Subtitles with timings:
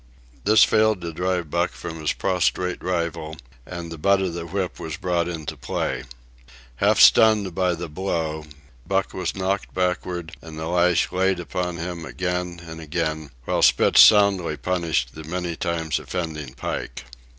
[0.45, 3.35] This failed to drive Buck from his prostrate rival,
[3.67, 6.05] and the butt of the whip was brought into play.
[6.77, 8.45] Half stunned by the blow,
[8.87, 14.01] Buck was knocked backward and the lash laid upon him again and again, while Spitz
[14.01, 17.05] soundly punished the many times offending Pike.